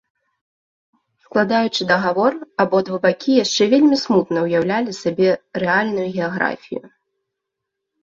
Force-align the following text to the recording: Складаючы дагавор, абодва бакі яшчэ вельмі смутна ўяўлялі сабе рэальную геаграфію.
Складаючы 1.25 1.81
дагавор, 1.91 2.31
абодва 2.65 2.97
бакі 3.05 3.31
яшчэ 3.43 3.63
вельмі 3.77 3.95
смутна 4.07 4.39
ўяўлялі 4.49 4.91
сабе 5.03 5.29
рэальную 5.63 6.07
геаграфію. 6.21 6.83